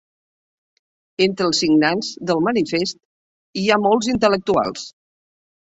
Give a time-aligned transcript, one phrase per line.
[1.25, 3.01] Entre els signants del manifest
[3.65, 4.93] hi ha molts intel·lectuals.